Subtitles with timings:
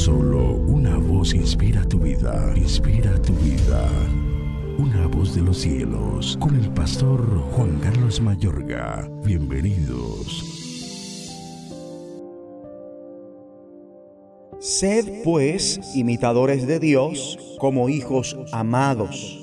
[0.00, 3.86] Solo una voz inspira tu vida, inspira tu vida.
[4.78, 7.20] Una voz de los cielos, con el pastor
[7.52, 9.06] Juan Carlos Mayorga.
[9.22, 10.42] Bienvenidos.
[14.58, 19.38] Sed pues imitadores de Dios como hijos amados,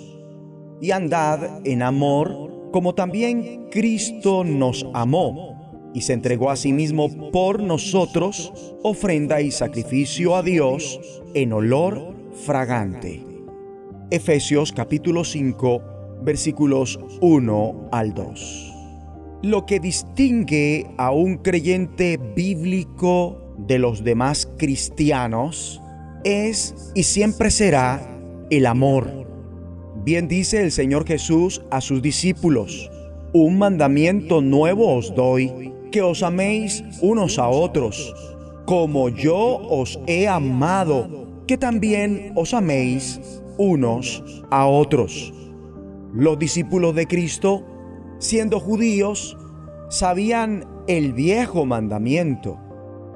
[0.81, 5.46] y andad en amor como también Cristo nos amó
[5.93, 8.53] y se entregó a sí mismo por nosotros,
[8.83, 10.99] ofrenda y sacrificio a Dios
[11.33, 12.13] en olor
[12.45, 13.23] fragante.
[14.09, 18.73] Efesios capítulo 5 versículos 1 al 2.
[19.43, 25.81] Lo que distingue a un creyente bíblico de los demás cristianos
[26.23, 28.01] es y siempre será
[28.49, 29.27] el amor.
[30.03, 32.89] Bien dice el Señor Jesús a sus discípulos,
[33.33, 38.13] un mandamiento nuevo os doy que os améis unos a otros,
[38.67, 43.19] como yo os he amado, que también os améis
[43.57, 45.33] unos a otros.
[46.13, 47.65] Los discípulos de Cristo,
[48.19, 49.35] siendo judíos,
[49.89, 52.59] sabían el viejo mandamiento.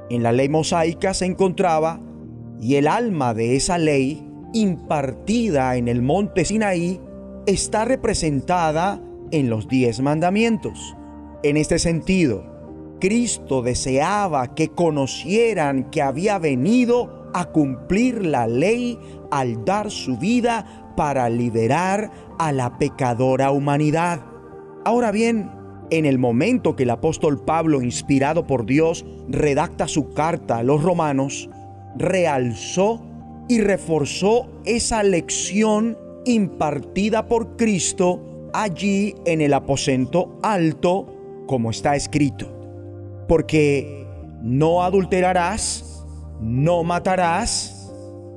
[0.09, 2.01] En la ley mosaica se encontraba,
[2.59, 6.99] y el alma de esa ley, impartida en el monte Sinaí,
[7.45, 10.97] está representada en los diez mandamientos.
[11.43, 12.50] En este sentido,
[13.01, 18.97] Cristo deseaba que conocieran que había venido a cumplir la ley
[19.31, 24.21] al dar su vida para liberar a la pecadora humanidad.
[24.85, 25.49] Ahora bien,
[25.89, 30.83] en el momento que el apóstol Pablo, inspirado por Dios, redacta su carta a los
[30.83, 31.49] romanos,
[31.97, 33.01] realzó
[33.49, 38.21] y reforzó esa lección impartida por Cristo
[38.53, 41.07] allí en el aposento alto,
[41.47, 42.60] como está escrito
[43.31, 44.05] porque
[44.41, 46.03] no adulterarás,
[46.41, 47.89] no matarás,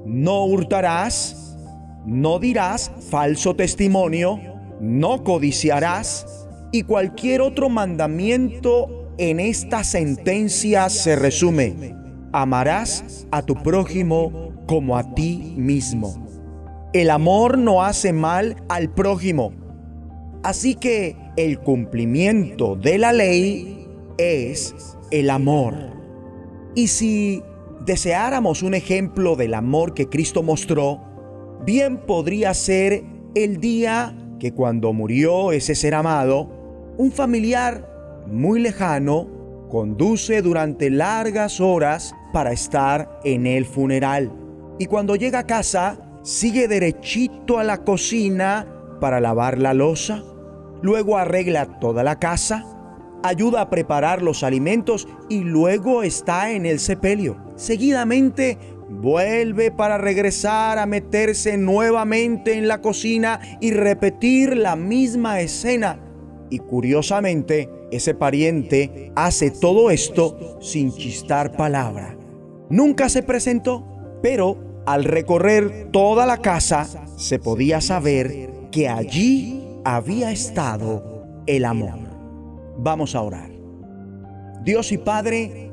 [0.07, 1.59] no hurtarás,
[2.07, 4.39] no dirás falso testimonio,
[4.79, 11.97] no codiciarás y cualquier otro mandamiento en esta sentencia se resume.
[12.33, 16.25] Amarás a tu prójimo como a ti mismo.
[16.93, 19.55] El amor no hace mal al prójimo.
[20.45, 23.84] Así que el cumplimiento de la ley
[24.19, 25.75] es el amor.
[26.75, 27.43] Y si
[27.85, 31.01] deseáramos un ejemplo del amor que Cristo mostró,
[31.65, 33.05] bien podría ser
[33.35, 39.29] el día que cuando murió ese ser amado, un familiar muy lejano
[39.71, 44.33] conduce durante largas horas para estar en el funeral.
[44.79, 48.67] Y cuando llega a casa, sigue derechito a la cocina
[49.01, 50.23] para lavar la losa,
[50.83, 52.74] luego arregla toda la casa,
[53.25, 57.37] ayuda a preparar los alimentos y luego está en el sepelio.
[57.57, 58.59] Seguidamente
[58.89, 65.99] vuelve para regresar a meterse nuevamente en la cocina y repetir la misma escena.
[66.51, 72.17] Y curiosamente, ese pariente hace todo esto sin chistar palabra.
[72.69, 73.87] Nunca se presentó,
[74.23, 82.14] pero al recorrer toda la casa se podía saber que allí había estado el amor.
[82.79, 83.51] Vamos a orar.
[84.65, 85.71] Dios y Padre,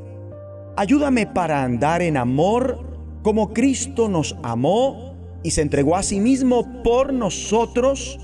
[0.75, 2.91] ayúdame para andar en amor
[3.21, 8.19] como Cristo nos amó y se entregó a sí mismo por nosotros,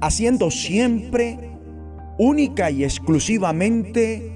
[0.00, 1.50] haciendo siempre,
[2.18, 4.32] única y exclusivamente,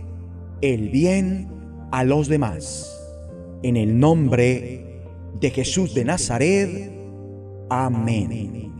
[0.60, 1.48] el bien
[1.90, 2.96] a los demás.
[3.62, 5.02] En el nombre
[5.40, 6.92] de Jesús de Nazaret.
[7.68, 8.79] Amén.